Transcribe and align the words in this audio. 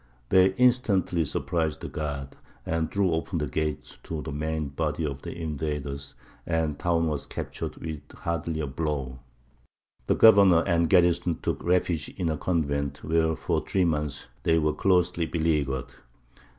They 0.29 0.55
instantly 0.55 1.23
surprised 1.25 1.81
the 1.81 1.87
guard, 1.87 2.29
and 2.65 2.91
threw 2.91 3.13
open 3.13 3.37
the 3.37 3.45
gates 3.45 3.99
to 4.01 4.23
the 4.23 4.31
main 4.31 4.69
body 4.69 5.05
of 5.05 5.21
the 5.21 5.31
invaders, 5.39 6.15
and 6.43 6.73
the 6.75 6.81
town 6.81 7.07
was 7.07 7.27
captured 7.27 7.77
with 7.77 8.01
hardly 8.15 8.61
a 8.61 8.65
blow. 8.65 9.19
The 10.07 10.15
governor 10.15 10.63
and 10.65 10.89
garrison 10.89 11.37
took 11.43 11.63
refuge 11.63 12.09
in 12.17 12.29
a 12.29 12.37
convent, 12.37 13.03
where 13.03 13.35
for 13.35 13.63
three 13.63 13.85
months 13.85 14.25
they 14.41 14.57
were 14.57 14.73
closely 14.73 15.27
beleaguered. 15.27 15.93